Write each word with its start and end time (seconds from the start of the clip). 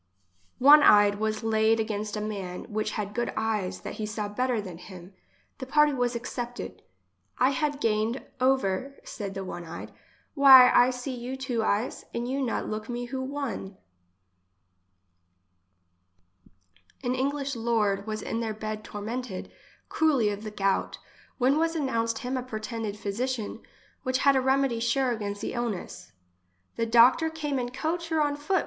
One 0.57 0.81
eyed 0.81 1.19
was 1.19 1.43
laied 1.43 1.79
against 1.79 2.17
a 2.17 2.21
man 2.21 2.63
which 2.73 2.89
had 2.97 3.13
good 3.13 3.31
eyes 3.37 3.81
that 3.81 3.97
he 4.01 4.07
saw 4.07 4.27
better 4.27 4.59
than 4.59 4.79
him. 4.79 5.13
The 5.59 5.67
party 5.67 5.93
was 5.93 6.15
accepted. 6.15 6.77
•* 6.77 6.81
I 7.37 7.51
had 7.51 7.79
gain, 7.79 8.25
over 8.39 8.97
said 9.03 9.35
the 9.35 9.43
one 9.43 9.63
eyed; 9.63 9.91
why 10.33 10.71
I 10.71 10.89
see 10.89 11.13
you 11.13 11.37
two 11.37 11.61
eyes, 11.61 12.03
and 12.15 12.27
you 12.27 12.41
not 12.41 12.67
look 12.67 12.89
me 12.89 13.05
who 13.13 13.21
one." 13.21 13.77
English 17.03 17.09
as 17.09 17.13
she 17.13 17.13
is 17.13 17.13
spoke. 17.13 17.13
53 17.13 17.15
A 17.15 17.19
english 17.21 17.55
lord 17.71 18.07
was 18.07 18.23
in 18.23 18.39
their 18.39 18.55
bed 18.55 18.83
tormented, 18.83 19.51
cruelly 19.87 20.29
of 20.29 20.41
the 20.43 20.49
gout, 20.49 20.97
when 21.37 21.59
was 21.59 21.75
announced 21.75 22.17
him 22.17 22.35
a 22.37 22.41
pretended 22.41 22.97
physician, 22.97 23.61
which 24.01 24.17
had 24.25 24.35
a 24.35 24.41
remedy 24.41 24.79
sure 24.79 25.11
against 25.11 25.41
that 25.41 25.53
illness," 25.53 26.11
That 26.77 26.89
doctor 26.91 27.29
came 27.29 27.59
in 27.59 27.69
coach 27.69 28.11
or 28.11 28.19
on 28.19 28.35
foot 28.35 28.59